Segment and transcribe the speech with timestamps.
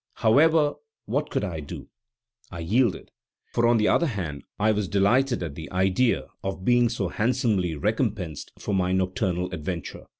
[0.15, 0.73] However,
[1.05, 1.87] what could I do?
[2.49, 3.11] I yielded;
[3.53, 7.75] for on the other hand I was delighted at the idea of being so handsomely
[7.75, 10.07] recompensed for my nocturnal adventure.